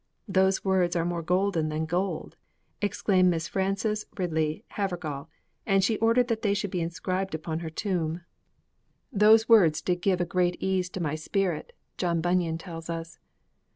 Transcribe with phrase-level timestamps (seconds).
[0.27, 2.35] 'Those words are more golden than gold!'
[2.81, 5.29] exclaimed Miss Frances Ridley Havergal,
[5.63, 8.21] and she ordered that they should be inscribed upon her tomb.
[9.13, 13.19] 'Those words did give a great ease to my spirit!' John Bunyan tells us.